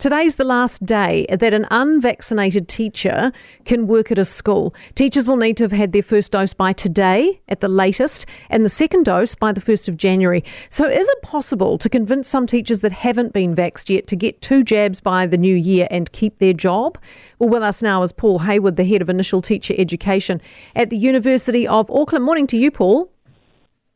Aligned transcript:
Today's 0.00 0.36
the 0.36 0.44
last 0.44 0.86
day 0.86 1.26
that 1.28 1.52
an 1.52 1.66
unvaccinated 1.70 2.68
teacher 2.68 3.32
can 3.66 3.86
work 3.86 4.10
at 4.10 4.18
a 4.18 4.24
school. 4.24 4.74
Teachers 4.94 5.28
will 5.28 5.36
need 5.36 5.58
to 5.58 5.64
have 5.64 5.72
had 5.72 5.92
their 5.92 6.02
first 6.02 6.32
dose 6.32 6.54
by 6.54 6.72
today 6.72 7.42
at 7.50 7.60
the 7.60 7.68
latest 7.68 8.24
and 8.48 8.64
the 8.64 8.70
second 8.70 9.04
dose 9.04 9.34
by 9.34 9.52
the 9.52 9.60
1st 9.60 9.90
of 9.90 9.98
January. 9.98 10.42
So, 10.70 10.88
is 10.88 11.06
it 11.06 11.20
possible 11.20 11.76
to 11.76 11.90
convince 11.90 12.28
some 12.28 12.46
teachers 12.46 12.80
that 12.80 12.92
haven't 12.92 13.34
been 13.34 13.54
vaxxed 13.54 13.90
yet 13.90 14.06
to 14.06 14.16
get 14.16 14.40
two 14.40 14.64
jabs 14.64 15.02
by 15.02 15.26
the 15.26 15.36
new 15.36 15.54
year 15.54 15.86
and 15.90 16.10
keep 16.12 16.38
their 16.38 16.54
job? 16.54 16.96
Well, 17.38 17.50
with 17.50 17.62
us 17.62 17.82
now 17.82 18.02
is 18.02 18.10
Paul 18.10 18.38
Hayward, 18.38 18.76
the 18.76 18.86
head 18.86 19.02
of 19.02 19.10
initial 19.10 19.42
teacher 19.42 19.74
education 19.76 20.40
at 20.74 20.88
the 20.88 20.96
University 20.96 21.68
of 21.68 21.90
Auckland. 21.90 22.24
Morning 22.24 22.46
to 22.46 22.56
you, 22.56 22.70
Paul. 22.70 23.12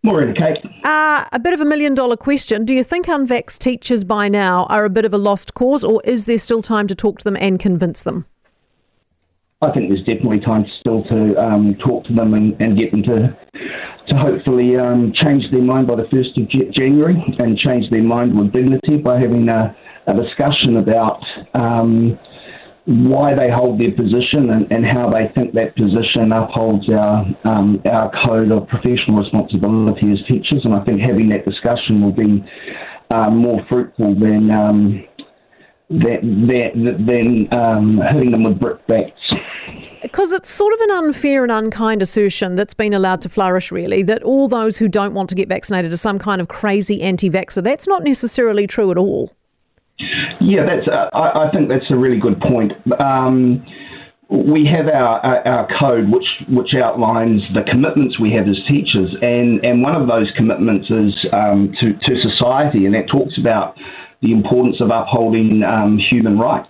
Morning, 0.05 0.35
Kate. 0.35 0.59
Uh, 0.85 1.25
a 1.33 1.39
bit 1.39 1.55
of 1.55 1.63
a 1.63 1.65
million 1.65 1.95
dollar 1.95 2.19
question. 2.19 2.67
Do 2.67 2.75
you 2.75 2.85
think 2.85 3.07
unvaxxed 3.07 3.59
teachers 3.59 4.05
by 4.05 4.29
now 4.29 4.65
are 4.65 4.85
a 4.85 4.91
bit 4.91 5.07
of 5.07 5.15
a 5.15 5.17
lost 5.17 5.55
cause, 5.55 5.83
or 5.83 6.03
is 6.05 6.27
there 6.27 6.37
still 6.37 6.61
time 6.61 6.87
to 6.89 6.95
talk 6.95 7.21
to 7.21 7.25
them 7.25 7.39
and 7.41 7.59
convince 7.59 8.03
them? 8.03 8.27
I 9.63 9.73
think 9.73 9.89
there's 9.89 10.05
definitely 10.05 10.41
time 10.41 10.67
still 10.81 11.05
to 11.05 11.35
um, 11.43 11.77
talk 11.77 12.05
to 12.05 12.13
them 12.13 12.35
and, 12.35 12.55
and, 12.61 12.79
get 12.79 12.91
them 12.91 13.03
to 13.05 13.35
to 14.09 14.17
hopefully 14.19 14.77
um, 14.77 15.15
change 15.15 15.51
their 15.51 15.63
mind 15.63 15.87
by 15.87 15.95
the 15.95 16.03
1st 16.03 16.43
of 16.43 16.75
January 16.75 17.17
and 17.39 17.57
change 17.57 17.89
their 17.89 18.03
mind 18.03 18.39
with 18.39 18.53
dignity 18.53 18.99
by 18.99 19.19
having 19.19 19.49
a, 19.49 19.75
a 20.07 20.13
discussion 20.13 20.77
about 20.77 21.25
um, 21.55 22.19
why 22.87 23.35
they 23.35 23.51
hold 23.51 23.81
their 23.81 23.93
position 23.93 24.51
and, 24.51 24.71
and 24.71 24.85
how 24.85 25.09
they 25.09 25.33
think 25.35 25.55
that 25.55 25.75
position 25.75 26.33
upholds 26.33 26.87
our 26.91 27.25
um, 27.45 27.81
our 27.91 28.11
code 28.23 28.53
of 28.53 28.69
professional 28.69 29.19
responsibility 29.19 30.13
as 30.13 30.19
teachers. 30.29 30.65
And 30.65 30.75
I 30.75 30.85
think 30.85 31.01
having 31.01 31.29
that 31.31 31.47
discussion 31.47 32.03
will 32.03 32.13
be 32.13 32.45
uh, 33.11 33.31
more 33.31 33.65
fruitful 33.71 34.15
than 34.17 34.51
um, 34.51 35.05
than, 35.89 36.47
than 37.07 37.49
um, 37.59 38.01
hitting 38.11 38.33
them 38.33 38.43
with 38.45 38.59
brickbats. 38.59 39.13
Because 40.03 40.33
it's 40.33 40.51
sort 40.51 40.75
of 40.75 40.81
an 40.81 40.91
unfair 40.91 41.43
and 41.43 41.53
unkind 41.53 42.03
assertion 42.03 42.57
that's 42.57 42.75
been 42.75 42.93
allowed 42.93 43.23
to 43.23 43.29
flourish, 43.29 43.73
really, 43.73 44.03
that 44.03 44.23
all 44.23 44.49
those 44.49 44.77
who 44.77 44.89
don't 44.89 45.15
want 45.15 45.31
to 45.31 45.35
get 45.35 45.49
vaccinated 45.49 45.93
are 45.93 45.97
some 45.97 46.19
kind 46.19 46.41
of 46.41 46.49
crazy 46.49 47.01
anti 47.01 47.31
vaxxer. 47.31 47.63
That's 47.63 47.87
not 47.87 48.03
necessarily 48.03 48.67
true 48.67 48.91
at 48.91 48.99
all. 48.99 49.33
Yeah, 50.45 50.65
that's. 50.65 50.87
Uh, 50.87 51.09
I, 51.15 51.45
I, 51.45 51.51
think 51.53 51.71
that's 51.71 51.91
a 51.91 51.97
really 51.97 52.19
good 52.19 52.39
point. 52.39 52.73
Um, 53.01 53.65
we 54.29 54.67
have 54.67 54.89
our, 54.89 55.25
our, 55.47 55.69
code 55.81 56.11
which 56.11 56.27
which 56.49 56.75
outlines 56.75 57.41
the 57.55 57.63
commitments 57.63 58.21
we 58.21 58.33
have 58.33 58.47
as 58.47 58.57
teachers, 58.69 59.15
and, 59.23 59.65
and 59.65 59.83
one 59.83 59.97
of 59.97 60.07
those 60.07 60.31
commitments 60.37 60.91
is 60.91 61.15
um, 61.33 61.73
to 61.81 61.95
to 61.95 62.23
society, 62.23 62.85
and 62.85 62.95
that 62.95 63.07
talks 63.09 63.39
about 63.39 63.75
the 64.21 64.33
importance 64.33 64.77
of 64.81 64.91
upholding 64.91 65.63
um, 65.65 65.99
human 66.11 66.39
rights. 66.39 66.69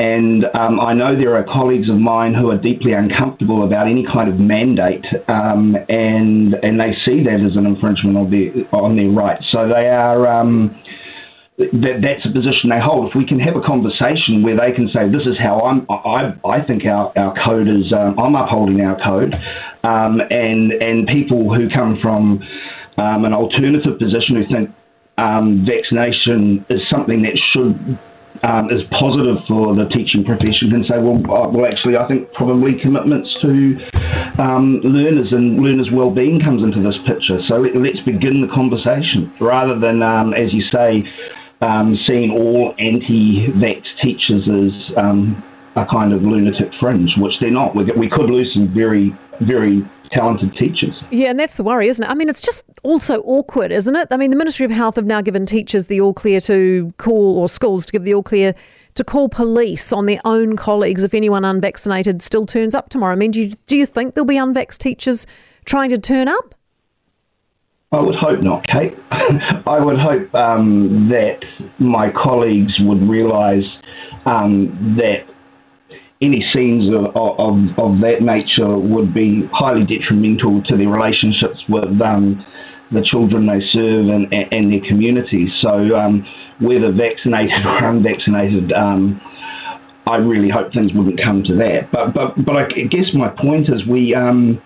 And 0.00 0.46
um, 0.54 0.80
I 0.80 0.92
know 0.92 1.14
there 1.14 1.36
are 1.36 1.44
colleagues 1.44 1.88
of 1.90 2.00
mine 2.00 2.34
who 2.34 2.50
are 2.50 2.58
deeply 2.58 2.92
uncomfortable 2.92 3.64
about 3.64 3.86
any 3.86 4.04
kind 4.12 4.28
of 4.28 4.40
mandate, 4.40 5.04
um, 5.28 5.76
and 5.88 6.56
and 6.64 6.80
they 6.80 6.96
see 7.06 7.22
that 7.22 7.40
as 7.40 7.54
an 7.54 7.66
infringement 7.66 8.16
of 8.16 8.30
their 8.32 8.82
on 8.82 8.96
their 8.96 9.10
rights. 9.10 9.44
So 9.52 9.68
they 9.68 9.88
are 9.88 10.26
um, 10.26 10.74
that 11.60 12.00
that's 12.00 12.24
a 12.24 12.32
position 12.32 12.70
they 12.70 12.80
hold. 12.80 13.08
If 13.10 13.14
we 13.14 13.26
can 13.26 13.38
have 13.40 13.56
a 13.56 13.60
conversation 13.60 14.42
where 14.42 14.56
they 14.56 14.72
can 14.72 14.88
say, 14.94 15.08
"This 15.08 15.26
is 15.26 15.36
how 15.38 15.60
I'm," 15.60 15.86
I, 15.90 16.32
I 16.44 16.62
think 16.62 16.86
our, 16.86 17.12
our 17.16 17.34
code 17.44 17.68
is. 17.68 17.92
Um, 17.92 18.18
I'm 18.18 18.34
upholding 18.34 18.80
our 18.82 18.98
code, 19.02 19.34
um, 19.84 20.20
and 20.30 20.72
and 20.72 21.06
people 21.06 21.54
who 21.54 21.68
come 21.68 21.98
from 22.00 22.42
um, 22.98 23.24
an 23.24 23.34
alternative 23.34 23.98
position 23.98 24.36
who 24.36 24.46
think 24.52 24.70
um, 25.18 25.66
vaccination 25.66 26.64
is 26.70 26.80
something 26.90 27.22
that 27.22 27.36
should 27.52 27.98
um, 28.42 28.70
is 28.70 28.82
positive 28.92 29.36
for 29.46 29.74
the 29.74 29.84
teaching 29.94 30.24
profession 30.24 30.70
can 30.70 30.84
say, 30.84 30.98
well, 30.98 31.20
uh, 31.30 31.48
well, 31.50 31.66
actually, 31.66 31.98
I 31.98 32.08
think 32.08 32.32
probably 32.32 32.80
commitments 32.80 33.28
to 33.42 33.76
um, 34.38 34.80
learners 34.80 35.30
and 35.32 35.60
learners' 35.60 35.90
well-being 35.92 36.40
comes 36.40 36.62
into 36.62 36.80
this 36.80 36.96
picture. 37.06 37.42
So 37.48 37.56
let, 37.56 37.76
us 37.76 38.00
begin 38.06 38.40
the 38.40 38.48
conversation 38.48 39.30
rather 39.38 39.78
than, 39.78 40.02
as 40.02 40.54
you 40.54 40.62
say, 40.72 41.04
um, 41.60 41.96
seeing 42.06 42.30
all 42.30 42.74
anti-vax 42.78 43.82
teachers 44.02 44.42
as 44.48 45.04
um, 45.04 45.42
a 45.76 45.86
kind 45.92 46.12
of 46.12 46.22
lunatic 46.22 46.70
fringe, 46.80 47.10
which 47.18 47.34
they're 47.40 47.50
not. 47.50 47.76
We, 47.76 47.84
we 47.96 48.08
could 48.10 48.30
lose 48.30 48.50
some 48.54 48.72
very, 48.74 49.16
very 49.40 49.82
talented 50.12 50.52
teachers. 50.58 50.94
Yeah, 51.10 51.30
and 51.30 51.38
that's 51.38 51.56
the 51.56 51.62
worry, 51.62 51.88
isn't 51.88 52.04
it? 52.04 52.10
I 52.10 52.14
mean, 52.14 52.28
it's 52.28 52.40
just 52.40 52.64
also 52.82 53.20
awkward, 53.20 53.70
isn't 53.70 53.94
it? 53.94 54.08
I 54.10 54.16
mean, 54.16 54.30
the 54.30 54.36
Ministry 54.36 54.64
of 54.64 54.72
Health 54.72 54.96
have 54.96 55.06
now 55.06 55.20
given 55.20 55.46
teachers 55.46 55.86
the 55.86 56.00
all 56.00 56.14
clear 56.14 56.40
to 56.40 56.92
call, 56.98 57.38
or 57.38 57.48
schools 57.48 57.86
to 57.86 57.92
give 57.92 58.04
the 58.04 58.14
all 58.14 58.22
clear 58.22 58.54
to 58.96 59.04
call 59.04 59.28
police 59.28 59.92
on 59.92 60.06
their 60.06 60.20
own 60.24 60.56
colleagues 60.56 61.04
if 61.04 61.14
anyone 61.14 61.44
unvaccinated 61.44 62.22
still 62.22 62.44
turns 62.44 62.74
up 62.74 62.88
tomorrow. 62.88 63.12
I 63.12 63.16
mean, 63.16 63.30
do 63.30 63.42
you, 63.42 63.54
do 63.66 63.76
you 63.76 63.86
think 63.86 64.14
there'll 64.14 64.26
be 64.26 64.34
unvaxxed 64.34 64.78
teachers 64.78 65.26
trying 65.64 65.90
to 65.90 65.98
turn 65.98 66.26
up? 66.26 66.54
I 67.92 68.00
would 68.00 68.14
hope 68.20 68.40
not, 68.40 68.64
Kate. 68.68 68.94
I 69.10 69.80
would 69.80 69.98
hope 69.98 70.32
um, 70.36 71.08
that 71.10 71.40
my 71.80 72.08
colleagues 72.10 72.72
would 72.82 73.02
realise 73.02 73.64
um, 74.26 74.96
that 74.96 75.26
any 76.22 76.44
scenes 76.54 76.88
of, 76.88 77.06
of, 77.16 77.56
of, 77.78 78.00
that 78.02 78.18
nature 78.20 78.78
would 78.78 79.12
be 79.12 79.42
highly 79.52 79.84
detrimental 79.86 80.62
to 80.68 80.76
their 80.76 80.88
relationships 80.88 81.58
with 81.68 82.00
um, 82.02 82.44
the 82.92 83.02
children 83.02 83.48
they 83.48 83.60
serve 83.72 84.06
and, 84.06 84.32
and 84.32 84.72
their 84.72 84.86
communities. 84.88 85.48
So, 85.60 85.96
um, 85.96 86.24
whether 86.60 86.92
vaccinated 86.92 87.66
or 87.66 87.90
unvaccinated, 87.90 88.72
um, 88.72 89.20
I 90.06 90.18
really 90.18 90.48
hope 90.48 90.72
things 90.72 90.92
wouldn't 90.94 91.20
come 91.24 91.42
to 91.42 91.56
that. 91.56 91.90
But, 91.90 92.14
but, 92.14 92.44
but 92.44 92.56
I 92.56 92.68
guess 92.84 93.06
my 93.14 93.30
point 93.30 93.68
is 93.68 93.84
we, 93.88 94.14
um, 94.14 94.62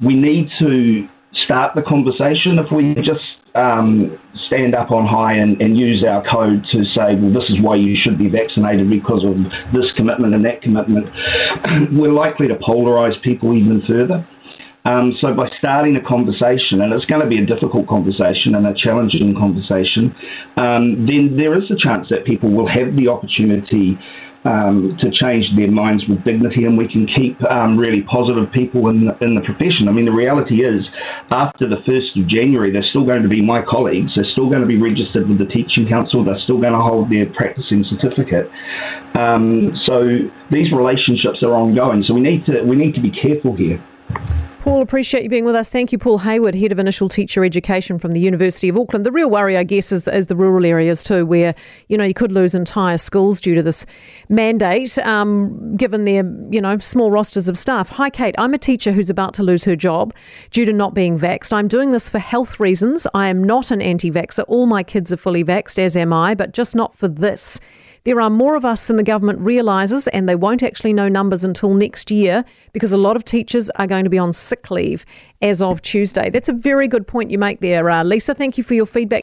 we 0.00 0.14
need 0.14 0.48
to 0.58 1.08
start 1.44 1.74
the 1.74 1.82
conversation. 1.82 2.58
If 2.58 2.70
we 2.72 2.94
just 3.02 3.24
um, 3.54 4.18
stand 4.46 4.76
up 4.76 4.90
on 4.90 5.06
high 5.06 5.34
and, 5.34 5.60
and, 5.60 5.78
use 5.78 6.04
our 6.06 6.22
code 6.30 6.64
to 6.72 6.84
say, 6.96 7.16
well, 7.16 7.32
this 7.32 7.48
is 7.48 7.60
why 7.60 7.76
you 7.76 7.96
should 8.04 8.18
be 8.18 8.28
vaccinated 8.28 8.88
because 8.88 9.24
of 9.24 9.34
this 9.72 9.90
commitment 9.96 10.34
and 10.34 10.44
that 10.44 10.62
commitment, 10.62 11.06
we're 11.98 12.12
likely 12.12 12.46
to 12.48 12.54
polarize 12.56 13.20
people 13.22 13.56
even 13.56 13.82
further. 13.88 14.26
Um, 14.84 15.12
so 15.20 15.34
by 15.34 15.50
starting 15.58 15.96
a 15.96 16.00
conversation, 16.00 16.80
and 16.80 16.92
it's 16.92 17.04
going 17.06 17.20
to 17.20 17.28
be 17.28 17.42
a 17.42 17.46
difficult 17.46 17.88
conversation 17.88 18.54
and 18.54 18.66
a 18.66 18.74
challenging 18.74 19.34
conversation, 19.34 20.14
um, 20.56 21.04
then 21.04 21.36
there 21.36 21.52
is 21.52 21.68
a 21.70 21.76
chance 21.76 22.08
that 22.10 22.24
people 22.24 22.50
will 22.50 22.68
have 22.68 22.96
the 22.96 23.08
opportunity 23.08 23.98
um, 24.44 24.96
to 25.00 25.10
change 25.10 25.44
their 25.56 25.70
minds 25.70 26.04
with 26.08 26.22
dignity, 26.24 26.64
and 26.64 26.78
we 26.78 26.86
can 26.86 27.06
keep 27.16 27.36
um, 27.50 27.76
really 27.76 28.02
positive 28.02 28.50
people 28.52 28.88
in 28.88 29.06
the, 29.06 29.16
in 29.20 29.34
the 29.34 29.42
profession. 29.42 29.88
I 29.88 29.92
mean, 29.92 30.04
the 30.04 30.12
reality 30.12 30.62
is, 30.62 30.86
after 31.30 31.68
the 31.68 31.82
1st 31.88 32.22
of 32.22 32.28
January, 32.28 32.70
they're 32.70 32.88
still 32.90 33.04
going 33.04 33.22
to 33.22 33.28
be 33.28 33.42
my 33.42 33.62
colleagues, 33.62 34.12
they're 34.14 34.30
still 34.32 34.48
going 34.48 34.62
to 34.62 34.68
be 34.68 34.78
registered 34.78 35.28
with 35.28 35.38
the 35.38 35.46
Teaching 35.46 35.88
Council, 35.88 36.24
they're 36.24 36.40
still 36.44 36.60
going 36.60 36.74
to 36.74 36.80
hold 36.80 37.10
their 37.10 37.26
practicing 37.34 37.84
certificate. 37.90 38.46
Um, 39.18 39.72
so 39.86 40.06
these 40.50 40.70
relationships 40.70 41.42
are 41.42 41.54
ongoing, 41.54 42.04
so 42.06 42.14
we 42.14 42.20
need 42.20 42.46
to, 42.46 42.62
we 42.62 42.76
need 42.76 42.94
to 42.94 43.00
be 43.00 43.10
careful 43.10 43.56
here. 43.56 43.82
Paul, 44.68 44.82
appreciate 44.82 45.22
you 45.22 45.30
being 45.30 45.46
with 45.46 45.54
us. 45.54 45.70
Thank 45.70 45.92
you, 45.92 45.98
Paul 45.98 46.18
Hayward, 46.18 46.54
Head 46.54 46.72
of 46.72 46.78
Initial 46.78 47.08
Teacher 47.08 47.42
Education 47.42 47.98
from 47.98 48.10
the 48.10 48.20
University 48.20 48.68
of 48.68 48.76
Auckland. 48.76 49.06
The 49.06 49.10
real 49.10 49.30
worry, 49.30 49.56
I 49.56 49.64
guess, 49.64 49.92
is, 49.92 50.06
is 50.06 50.26
the 50.26 50.36
rural 50.36 50.66
areas 50.66 51.02
too, 51.02 51.24
where, 51.24 51.54
you 51.88 51.96
know, 51.96 52.04
you 52.04 52.12
could 52.12 52.32
lose 52.32 52.54
entire 52.54 52.98
schools 52.98 53.40
due 53.40 53.54
to 53.54 53.62
this 53.62 53.86
mandate, 54.28 54.98
um, 54.98 55.72
given 55.72 56.04
their, 56.04 56.22
you 56.50 56.60
know, 56.60 56.76
small 56.76 57.10
rosters 57.10 57.48
of 57.48 57.56
staff. 57.56 57.88
Hi, 57.92 58.10
Kate. 58.10 58.34
I'm 58.36 58.52
a 58.52 58.58
teacher 58.58 58.92
who's 58.92 59.08
about 59.08 59.32
to 59.34 59.42
lose 59.42 59.64
her 59.64 59.74
job 59.74 60.14
due 60.50 60.66
to 60.66 60.72
not 60.74 60.92
being 60.92 61.18
vaxxed. 61.18 61.54
I'm 61.54 61.66
doing 61.66 61.92
this 61.92 62.10
for 62.10 62.18
health 62.18 62.60
reasons. 62.60 63.06
I 63.14 63.28
am 63.28 63.42
not 63.42 63.70
an 63.70 63.80
anti-vaxxer. 63.80 64.44
All 64.48 64.66
my 64.66 64.82
kids 64.82 65.10
are 65.14 65.16
fully 65.16 65.42
vaxxed, 65.42 65.78
as 65.78 65.96
am 65.96 66.12
I, 66.12 66.34
but 66.34 66.52
just 66.52 66.76
not 66.76 66.94
for 66.94 67.08
this. 67.08 67.58
There 68.04 68.20
are 68.20 68.30
more 68.30 68.54
of 68.54 68.64
us 68.64 68.86
than 68.86 68.96
the 68.96 69.02
government 69.02 69.40
realises, 69.44 70.08
and 70.08 70.28
they 70.28 70.36
won't 70.36 70.62
actually 70.62 70.92
know 70.92 71.08
numbers 71.08 71.44
until 71.44 71.74
next 71.74 72.10
year 72.10 72.44
because 72.72 72.92
a 72.92 72.98
lot 72.98 73.16
of 73.16 73.24
teachers 73.24 73.70
are 73.70 73.86
going 73.86 74.04
to 74.04 74.10
be 74.10 74.18
on 74.18 74.32
sick 74.32 74.70
leave 74.70 75.04
as 75.40 75.62
of 75.62 75.82
Tuesday. 75.82 76.30
That's 76.30 76.48
a 76.48 76.52
very 76.52 76.88
good 76.88 77.06
point 77.06 77.30
you 77.30 77.38
make 77.38 77.60
there, 77.60 77.88
uh, 77.88 78.04
Lisa. 78.04 78.34
Thank 78.34 78.58
you 78.58 78.64
for 78.64 78.74
your 78.74 78.86
feedback. 78.86 79.16